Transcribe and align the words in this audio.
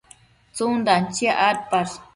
tsundan 0.55 1.03
chiac 1.15 1.39
adpash? 1.49 1.95